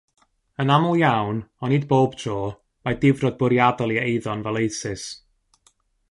[0.61, 2.37] Yn aml iawn, ond nid bob tro,
[2.85, 5.05] mae difrod bwriadol i eiddo yn faleisus.